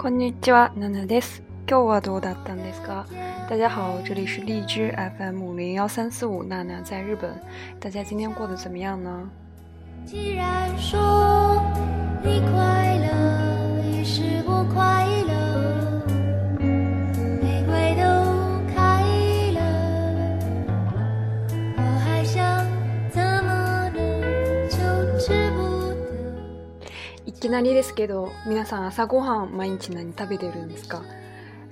[0.00, 1.42] こんにちは、ナナです。
[1.68, 3.04] 今日はどうだったんですか？
[3.48, 7.40] 大家好，这里是荔枝 FM 零幺三四五，娜娜在日本。
[7.80, 9.28] 大家今天过得怎么样呢？
[10.04, 11.60] 既然说
[12.22, 12.89] 你快
[27.50, 31.02] なりですけど、皆さん朝ごはん毎日何食べてるんですか？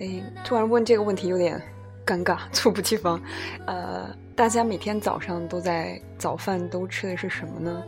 [0.00, 1.60] 哎，突然问这个问题有点
[2.04, 3.20] 尴尬，猝不及防。
[3.66, 7.82] 呃，大家每天早上都在早饭都吃的是什么呢？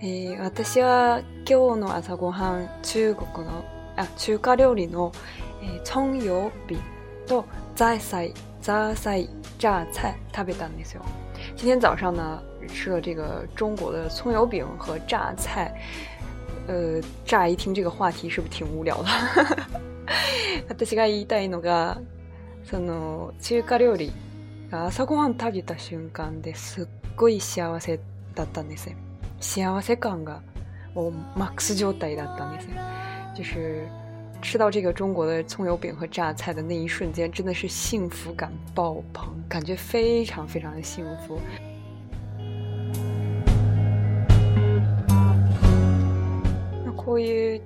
[0.00, 3.64] え、私は今日の朝ごはん中国の
[3.96, 5.10] あ中華料理の
[5.84, 6.78] 葱油饼
[7.26, 11.02] とザーサイザーサイ榨菜食べたんですよ。
[11.56, 15.72] 今天早上呢吃了这个中国的葱油饼和榨菜。
[16.66, 19.08] 呃，乍一听这个话题是不是挺无聊的？
[20.68, 21.98] 私が言いたいのが、
[22.64, 24.12] その中華料理
[24.70, 27.98] が朝ごはん食べた瞬間ですっごい幸せ
[28.34, 28.96] だったんですね。
[29.40, 30.42] 幸せ感が
[30.94, 32.74] もうマックス状態だったんですね。
[33.34, 33.88] 就是
[34.42, 41.40] 吃到这个中国的葱油饼和榨菜的那一瞬间，真的是幸福感爆棚，感觉非常非常的幸福。
[47.13, 47.61] こういう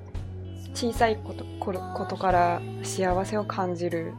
[0.73, 4.11] 小さいことことから幸せを感じる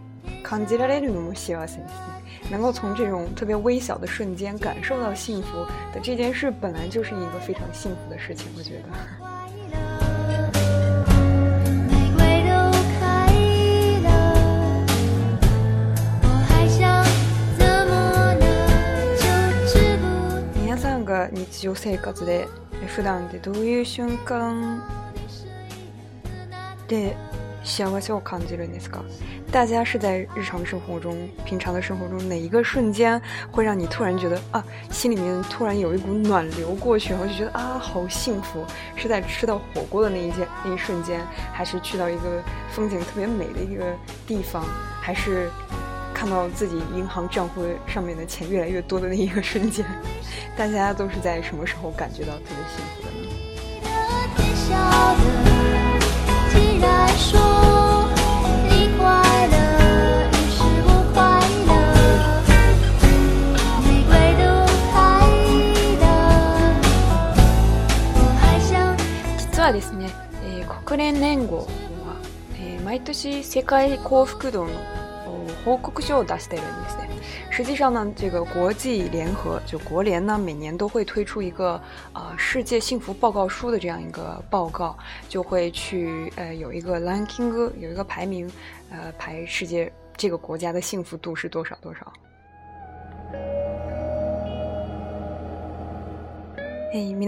[0.43, 2.51] 感じられるのも幸せですね。
[2.51, 8.49] 能够从这种特别微小的瞬间感受到幸福的这件事，本来就是一个非常幸福的事情。
[8.57, 8.85] 我觉得。
[20.55, 22.49] 皆さんが日常生活で
[22.87, 24.81] 普段でどういう瞬間
[26.88, 27.16] で
[27.64, 29.02] 幸せを感じるんですか？
[29.52, 38.66] 大家是在日常生活中、平常的生活中哪一个瞬间会让你突然觉得啊，心里面突然有一股暖流过去，然后就觉得啊，好幸福？
[38.98, 43.86] 是在吃到火锅的那一件那一瞬间，还是去到一个风景特别美的一个
[44.28, 44.66] 地方，
[45.00, 45.50] 还是
[46.14, 49.86] 看到自己银行账户上面的钱越来越多的那一个瞬间？
[50.58, 53.07] 大家都是在什么时候感觉到特别幸福
[71.19, 71.67] 年号は、
[72.61, 74.71] え、毎年世界幸福度の
[75.65, 77.09] 報告書を出してるんですね。
[77.51, 81.81] 实际上呢，这个国际联合就国联呢，每年都会推出一个
[82.37, 84.97] 世界幸福报告书的这样一个报告，
[85.29, 88.49] 就会去呃有一个有一个排名，
[88.91, 92.13] 呃排世界这个国家的幸福度是多少多少。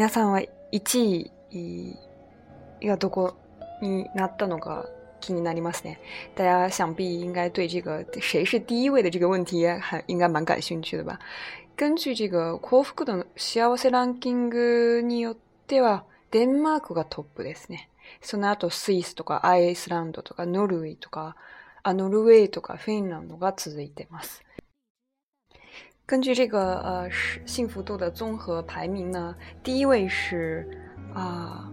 [0.09, 0.41] さんは
[0.71, 0.78] 一
[2.81, 3.37] 位？
[3.80, 4.86] になったのか。
[5.22, 6.00] 気になりますね。
[6.34, 11.18] 大家想必应该对这个谁是第一位的这个问题还应该蛮感兴趣的吧？
[11.76, 15.36] 根据这个幸福度の幸せランキングによっ
[15.66, 17.91] ては、デンマークがトップですね。
[18.22, 21.36] その後スイスとかアイスランドとかノルウェーとか、
[21.82, 24.42] あノルウェーとかフィンランドが続いてます。
[26.06, 27.10] 根据这个呃
[27.44, 30.66] 幸福度的综合排名呢，第一位是
[31.15, 31.71] 啊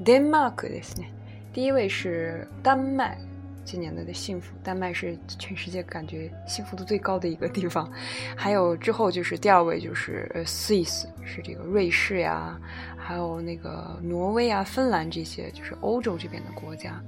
[0.00, 1.12] デンマークですね。
[1.53, 3.17] 第一位是丹麦，
[3.65, 7.91] 今年的的幸福，丹麦是全世界感觉幸福度最高的一个地方。
[8.35, 12.59] 还有之后就是第二位就是呃 Swiss，是这个瑞士呀，
[12.95, 17.01] 还有那个挪威啊、芬兰这些就是欧洲这边的国家。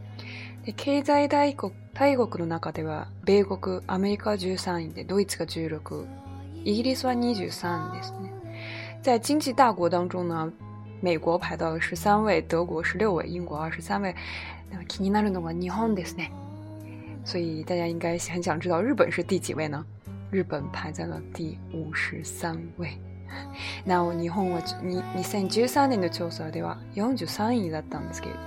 [0.75, 6.07] 経済大国大国の中では米国、アメリカ十三位でドイツが十六、
[6.63, 8.31] イギリスは二十三ですね。
[9.01, 10.51] 在经济大国当中呢。
[11.01, 14.15] 美国排到了十三位，德国十六位，英国二十三位。
[14.69, 16.31] 那么気になるのは日本ですね。
[17.25, 19.83] 所以大家应该很想知道日本是第几位呢？
[20.31, 22.97] 日本排在了第五十三位。
[23.85, 28.45] 那日本は二二千十三年の調査では四十三位だったんですけれども，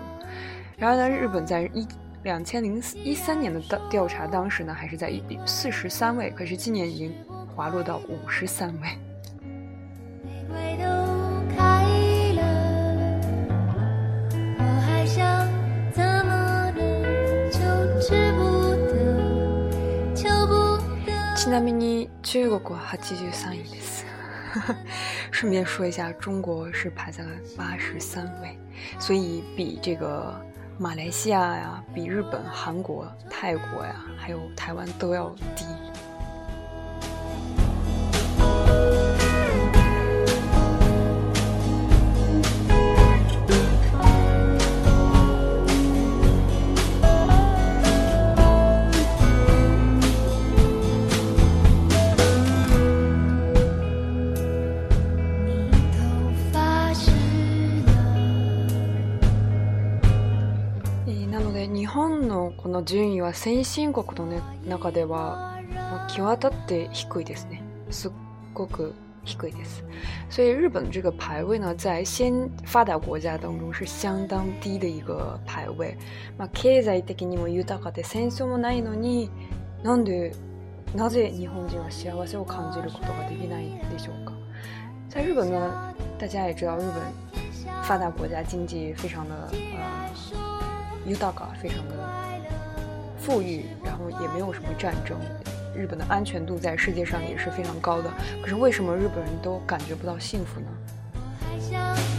[0.79, 1.87] 然而呢，日本在一
[2.23, 5.13] 两千零一三年的调调查当时呢，还是在
[5.47, 7.13] 四十三位，可是今年已经
[7.55, 8.89] 滑落到五十三位。
[21.49, 24.05] ちなみに中国は83位です。
[25.33, 28.57] 顺便说一下，中国是排在了八十三位，
[29.01, 30.41] 所以比这个
[30.79, 35.65] 马来西亚呀，比日本、韩国、泰国呀，还有台湾都要低。
[63.30, 67.62] は先進国の、ね、中では、まあ、際立って低いですね。
[67.90, 68.12] すっ
[68.54, 68.94] ごく
[69.24, 69.84] 低いです。
[70.30, 75.96] 所以日本这个排位呢，在先发达国家当中是相当低的一个排位。
[76.38, 79.30] まあ、経済的にも豊かで戦争もないのに、
[79.84, 80.34] なんで
[80.96, 84.34] なぜ日本人は幸せを感じることができないでしょうか？
[85.10, 90.10] 在日本呢，大家也知道，日本发达国家经济非常的呃
[91.06, 91.99] 豊か，非常的。
[93.30, 95.16] 富裕，然后也没有什么战争，
[95.76, 98.12] 日本的安全度在世界上也是非常高的。
[98.42, 102.19] 可是为什么日本人都感觉不到幸福呢？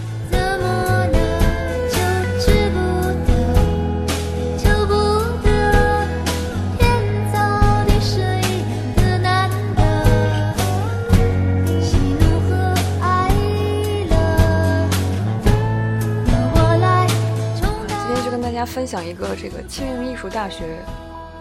[18.91, 20.65] 享一个这个庆应艺术大学，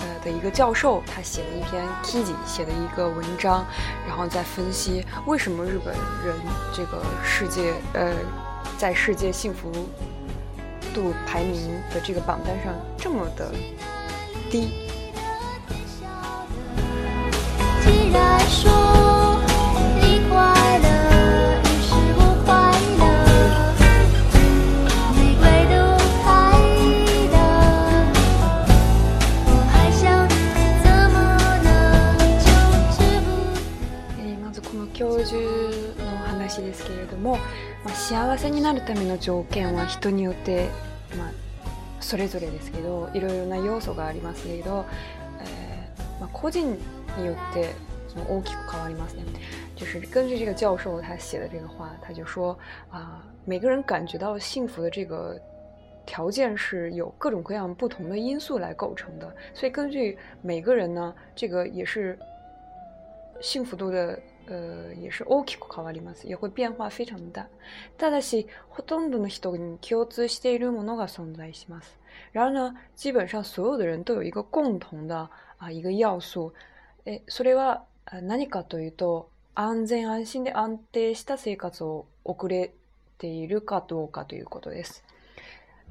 [0.01, 3.65] 呃的一个教授，他写的一篇 k i j i 写的一个文章，
[4.07, 6.35] 然后再分析为什么日本人
[6.71, 8.13] 这个世界呃
[8.77, 9.71] 在世界幸福
[10.93, 13.51] 度排名的这个榜单上这么的
[14.51, 14.87] 低。
[17.81, 18.98] 既然说。
[38.68, 40.68] なるための条件は人によって、
[41.16, 41.32] まあ、
[42.00, 44.84] それぞれですけどいろいろな要素がありますけど、
[45.40, 46.76] えーまあ、個人
[47.18, 47.74] によって
[48.08, 49.22] その大きく変わりますね。
[49.76, 52.56] 就是根据这个教授他写的这个话，他就说
[52.90, 55.40] 啊，每个人感觉到幸福的这个
[56.06, 62.18] 条件是有各种各样不同的因素来构成的，所以根据每个人呢，这个也是
[63.40, 64.18] 幸福度的。
[64.49, 66.27] 呃，也是大きく変わります。
[66.27, 67.47] 也会变化非常大。
[67.97, 71.97] ただし、ほとんどの人に共通しているものが存在します。
[72.33, 75.29] 然而呢，基本上所有的人都有一个共同的
[75.59, 76.53] 啊一个要素。
[77.05, 77.83] え、それは
[78.23, 82.73] 何かというと、安全安心で安定した生活を送れ
[83.17, 85.03] ているかどうかということです。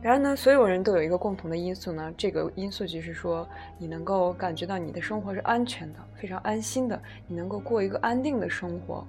[0.02, 9.06] 然而呢，所有人都有一个共同的因素呢，这个因素就是说，你能够感觉到你的生活是安全的，非常安心的，你能够过一个安定的生活。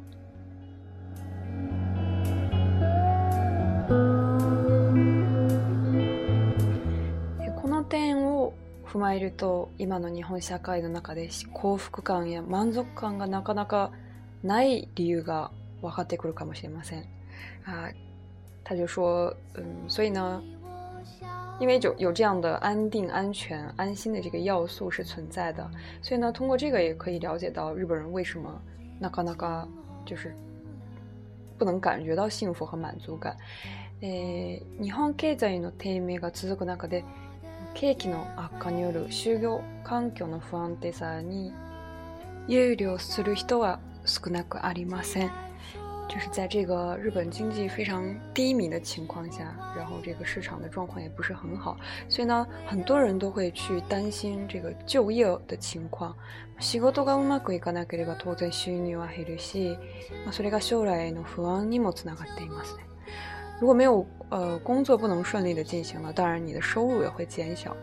[7.56, 8.52] この点を
[8.86, 13.90] 踏まえると、今の日本社会の中で幸福感や満足感がなかなか
[14.44, 15.50] ない理由が
[15.82, 17.00] 分かってくるかもしれません。
[17.64, 17.90] 啊，
[18.62, 20.40] 他就说，嗯，所以呢。
[21.59, 25.69] 因为有有这样的安定、安全、安心的这个要素是存在的，
[26.01, 28.49] 所以呢，通过这个也可以了解到日本人为什么
[28.99, 29.67] 那个那个
[30.05, 30.33] 就是
[31.57, 33.35] 不能感觉到幸福和满足感。
[34.01, 37.03] え日本経済の低迷が続く中で、
[37.73, 41.51] 景気の悪化による就業環境の不安定さに
[42.47, 45.48] 憂慮する人は少なくありません。
[46.08, 51.76] 就是在这个日本经济非常低迷的情况下，然后这个市场的状况也不是很好，
[52.08, 56.14] 所以呢，很多人都会去担心这个就业的情况。
[56.60, 59.76] 仕事がうまくいかなければ当然収入は減るし、
[60.30, 62.84] それが将来の不安にもつながっていますね。
[63.60, 67.74] 如果没有呃工作不能顺利的进行了，当然你的收入也会减小，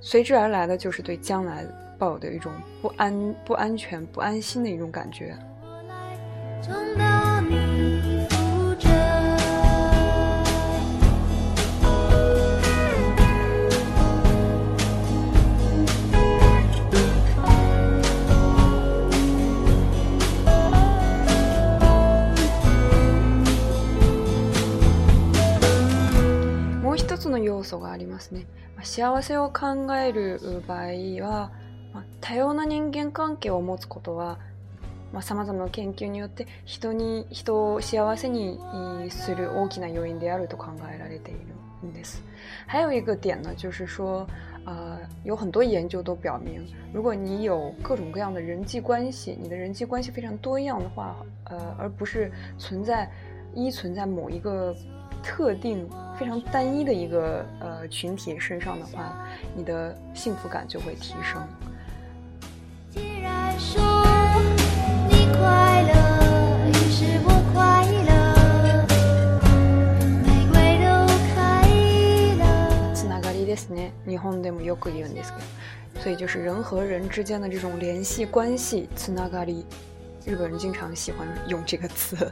[0.00, 1.64] 随之而来的就是对将来
[1.98, 5.36] 抱有的一种不安、不安全、不安心的一种感觉。
[28.83, 30.87] 幸せを考える場合
[31.25, 31.51] は、
[31.93, 34.37] まあ多様な人間関係を持つことは
[35.13, 38.59] さまあ、様々な研究によって人に人を幸せに
[39.11, 42.23] する大きな要因であると考えられているんです。
[42.65, 44.25] 还有一个点呢，就是说，
[44.65, 53.07] 呃，有很多研究都表明，如果你有各种各样的人际关系，你的人际关系非常多样的话，呃，而不是存在
[53.53, 54.75] 依存在某一个
[55.22, 59.14] 特定非常单一的一个呃群体身上的话，
[59.54, 61.46] 你的幸福感就会提升。
[62.90, 63.80] 既然说
[73.48, 73.92] ですね。
[74.06, 79.64] 日本でもよく言うんですけど，所以就是人和人之间的这种联系关系，つながり。
[80.26, 82.30] 日本人经常喜欢用这个词。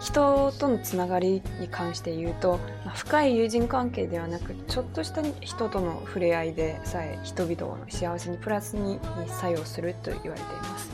[0.00, 2.60] 人とのつながりに関して言うと、
[2.94, 10.88] 深い友人関係ではなく、ちょっとした人との触れ合いでさえ人々の幸せにプラスに作用すると言われています。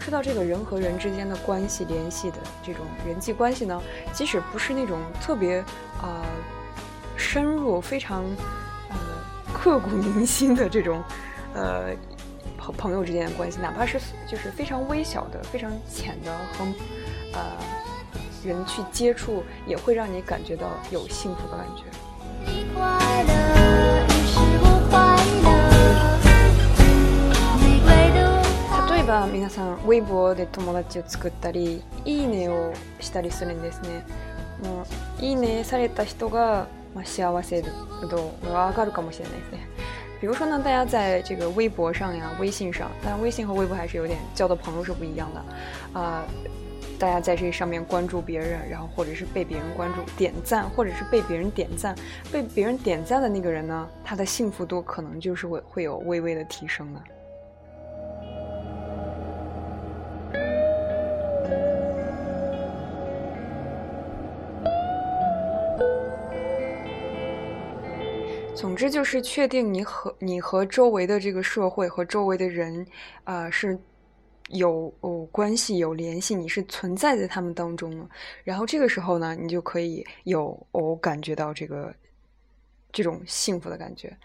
[0.00, 3.80] 说到这个人和人之间的关系联系的这种人际关系呢，
[4.12, 5.64] 即使不是那种特别啊、
[6.02, 6.24] 呃、
[7.16, 8.24] 深入、非常
[9.52, 11.02] 刻骨铭心的这种，
[11.54, 11.96] 呃，
[12.58, 16.64] 朋朋友之间的关系，哪怕是就是非常微小的、非常浅的和
[17.32, 17.40] 呃
[18.43, 21.83] 人去接触，也会让你感觉到有幸福的感觉。
[28.89, 34.05] 例えば皆さん、微博で友達を作ったり、いいねをしたりするんですね。
[34.63, 34.85] も
[35.19, 37.61] ういいねされた人が嘛，幸せ
[38.09, 39.67] 度上がるかもしれないですね。
[40.21, 46.23] 比如说呢，大家在这个微博上呀、微信上，但微信和微博还是有点交的朋友是不一样的啊。
[47.04, 51.94] 大家在这上面关注别人，然后或者是被别人关注、点赞，或者是被别人点赞，
[52.32, 57.00] 被别人点赞的那个人呢，他的幸福度可能就是会会有微微的提升的。
[68.54, 72.86] 总之就是确定你和你和周围的这个社会和周围的人，
[73.24, 73.78] 啊是
[74.49, 78.09] 有哦关系有联系，你是存在在他们当中的。
[78.43, 81.93] 然后这个时候呢，你就可以有哦感觉到这个
[82.91, 84.17] 这种幸福的感觉。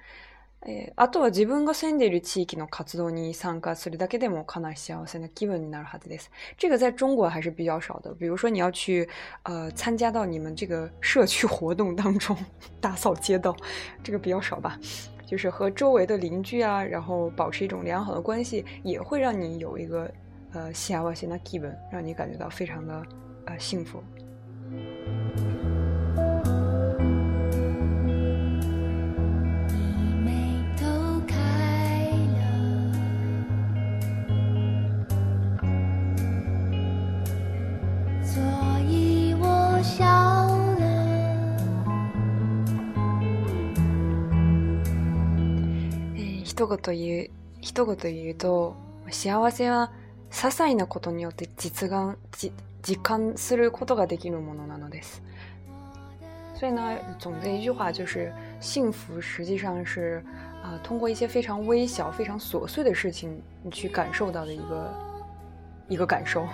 [0.67, 6.31] えあとは自分が住んでいる地域の活動に参加するだけでもかなり幸せな気分になるはずです。
[6.57, 8.15] 这个在中国还是比较少的。
[8.15, 9.07] 比如说你要去
[9.43, 12.35] 呃参加到你们这个社区活动当中
[12.81, 13.55] 打扫街道，
[14.03, 14.81] 这个比较少吧。
[15.30, 20.12] 就是和周围的邻居啊，然后保持一种良好的关系，也会让你有一个
[20.54, 23.06] 呃幸せな気分，让你感觉到非常的
[23.46, 24.02] 呃幸福。
[46.78, 47.30] 言言う
[47.62, 48.76] 一言言うと
[49.10, 49.92] 幸せは
[50.32, 55.22] 些細なことによって実感実感することができるものなのです。
[56.56, 60.22] 所以呢，总结一句话就是，幸福实际上是
[60.62, 64.94] 啊、呃，通过一些非常微小、非常琐碎的事情，你去感受到的一个
[65.88, 66.46] 一个感受。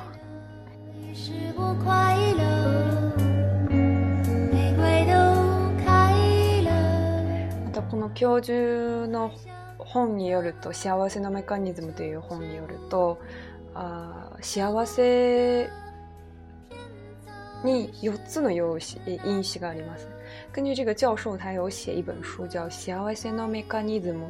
[7.64, 9.32] またこの教授の
[9.86, 13.20] 本によると「幸せのメカニズム」という本によると
[13.74, 15.70] あ幸せ
[17.64, 20.08] に4つの用子因子があります。
[20.54, 24.26] 根据这个教授，他有写一本书叫《幸せのメカニズム》，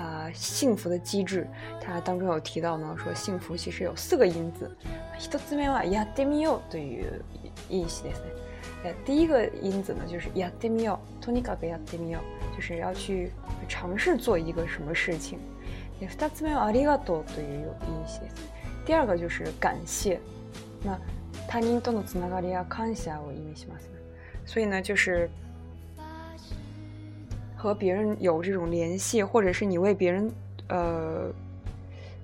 [0.00, 1.46] 啊，幸福的机制。
[1.80, 4.70] 他当中有提到呢，说幸福其实有四个因子。
[5.18, 7.22] 一つ目はやってみようという
[7.68, 8.32] 因子ですね。
[9.06, 11.24] 第一个因子呢，就是やってみよう。
[11.24, 12.22] とにかくやってみよう，
[12.59, 13.31] 就是要去
[13.67, 15.39] 尝试做一个什么事情。
[15.99, 18.35] 二つ目はありがとうという因子です。
[18.85, 20.19] 第二个就是感谢。
[20.83, 20.99] 那
[21.47, 23.89] 他人とのつながりや感謝を意味します。
[24.45, 25.29] 所以呢，就是
[27.55, 30.31] 和别人有这种联系，或者是你为别人，
[30.67, 31.31] 呃。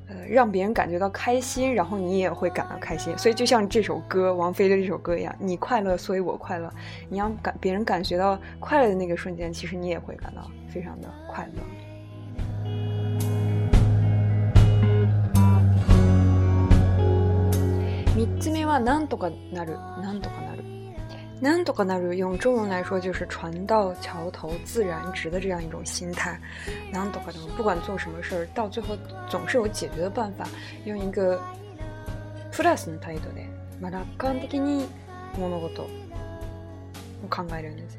[0.08, 3.18] 呃，让别人感觉到开心，然后你也会感到开心。
[3.18, 6.70] 所以就像这首歌，王菲的这首歌一样，你快乐，所以我快乐。
[7.10, 11.62] 你让感别人感觉到快乐的那个瞬间，其实你也会感到非常的快乐。
[18.14, 20.65] 三つ目はなんとかなる、なんとかなる。
[21.42, 26.40] なんとかなる用中文来说就是船到桥头自然直的这样一种心态。
[26.94, 28.96] なんとか的不管做什么事儿，到最后
[29.28, 30.48] 总是有解决的办法。
[30.86, 31.42] 用一个
[32.52, 33.48] プラスの態度で、
[33.82, 34.88] まあ楽観的に
[35.40, 37.98] 物事を考えるんです。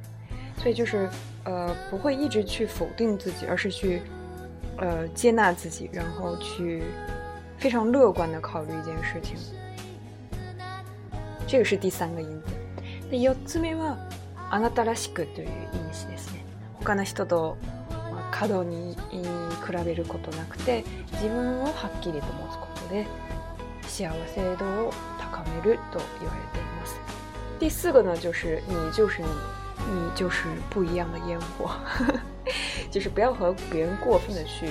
[0.59, 1.09] 所以就是
[1.43, 4.03] 呃不会一直去否定自己，而是去
[4.77, 6.85] 呃接纳自己，然后去
[7.59, 9.37] 非常乐观的考虑一件事情。
[11.49, 12.47] 这个是第三个因子。
[13.10, 13.98] で四つ目は
[14.50, 16.44] あなたらしくという意味ですね。
[16.80, 17.58] 他の人と
[18.32, 20.84] 過度に比べることなくて
[21.14, 23.08] 自分をはっきりと持つことで
[23.84, 27.00] 幸せ度を高めると言われています。
[27.60, 31.72] 第四个呢，就是你就是你，你就是不一样的烟火，
[32.92, 34.70] 就是 不要和别人过分的去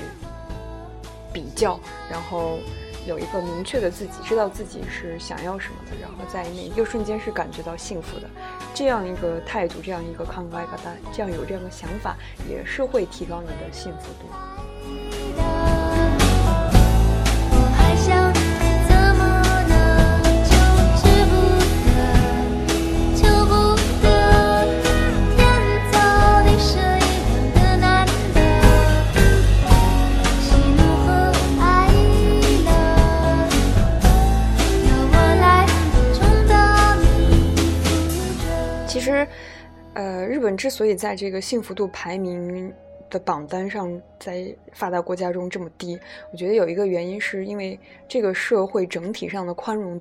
[1.32, 2.58] 比较，然后
[3.06, 8.28] 有一个明确的自己，知道自己是想要什么的，然后在那一个瞬间是感觉到幸福的，
[8.74, 12.16] 这样一个态度，这样一个抗外嘎达，这样有这样的想法，
[12.48, 14.55] 也是会提高你的幸福度。
[40.76, 42.70] 所以在这个幸福度排名
[43.08, 45.98] 的榜单上，在发达国家中这么低，
[46.30, 49.98] 我觉得有一个原因，是因为这个社会整体上的宽容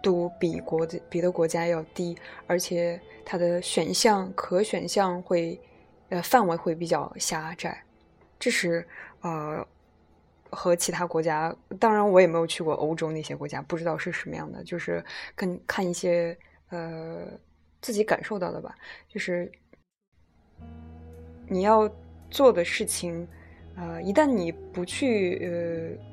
[0.00, 5.60] 度比国别的国家要低，而且它的选项可选项会
[6.08, 7.78] 呃范围会比较狭窄，
[8.38, 8.88] 这是
[9.20, 9.62] 呃
[10.48, 16.34] 和其他国家，当然我也没有去过欧洲那些国家，不知道是什么样的，就是跟看一些
[16.70, 17.26] 呃
[17.82, 18.74] 自己感受到的吧，
[19.10, 19.52] 就是。
[21.48, 21.88] 你要
[22.30, 23.26] 做的事情，
[23.76, 26.04] 呃，一旦你不去，呃，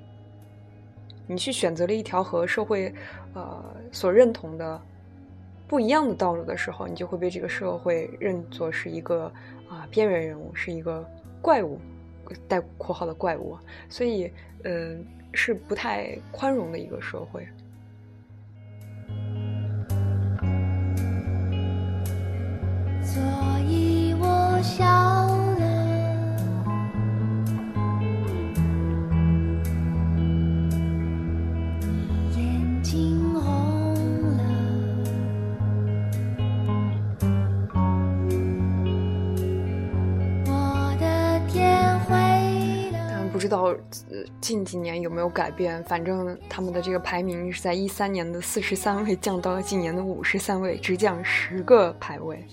[1.28, 2.94] 你去选择了一条和社会，
[3.34, 4.82] 呃，所认同的
[5.68, 9.32] 不一样的道路的时候，你就会被这个社会认作是一个
[9.68, 11.04] 啊边缘人物，是一个
[11.42, 11.80] 怪物，
[12.48, 13.58] 带括号的怪物，
[13.90, 14.32] 所以，
[14.64, 15.04] 嗯，
[15.34, 17.48] 是不太宽容的一个社会。
[44.44, 52.46] 近几年有没有改变，反正他们的这个排名是在一三年的四十三位降到了今年的五十三位，只降十个排位。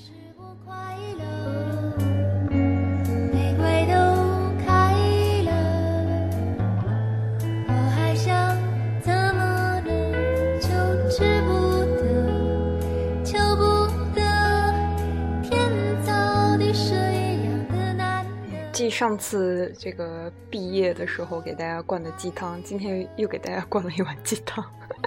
[18.89, 24.63] 上次这个毕业的时候给大家灌的鸡汤，今天又给大家灌了一碗鸡汤，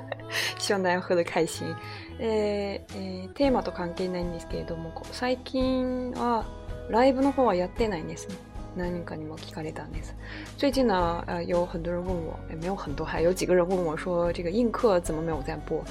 [0.59, 1.75] 希望大家喝得开心。
[2.19, 6.45] ええテーマと関係ないんですけれども、最近は
[6.91, 8.37] ライブの方はやってないんですね。
[8.77, 10.15] 何かにも聞かれたんです。
[10.57, 15.83] 最近呢，呃，有很多人问我，也没有很多，还有几个人问我说，这个映客怎么没有在播？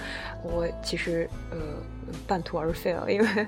[0.44, 1.58] 我其实呃
[2.28, 3.48] 半途而废了，因为。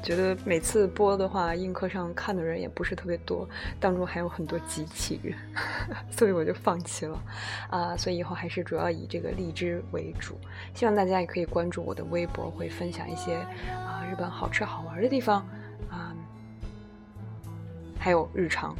[0.00, 3.46] 觉得每次播的话，映客上看的人也不是特别多，
[3.78, 5.36] 当中还有很多机器人，
[6.10, 7.22] 所以我就放弃了。
[7.68, 10.38] 啊，所以以后还是主要以这个荔枝为主。
[10.72, 13.34] 希望大家也可以关注我的微博，会分享一些
[13.74, 15.46] 啊日本好吃好玩的地方
[15.90, 16.14] 啊，
[17.98, 18.74] 还有日常。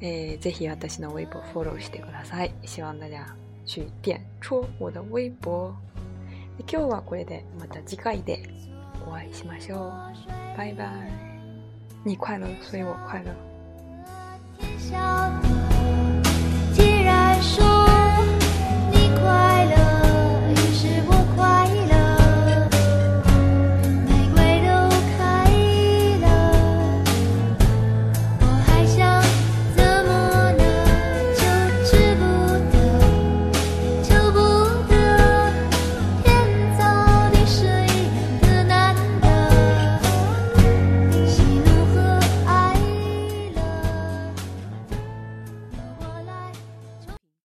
[0.00, 2.52] 诶， ぜひ私の微博 follow してください。
[2.64, 3.26] 希望大家
[3.64, 5.74] 去点戳我的微博。
[6.66, 8.42] 今日はこれでまた次回で。
[9.09, 9.89] 我爱喜马秀，
[10.57, 10.85] 拜拜。
[12.03, 13.31] 你快乐，所以我快乐。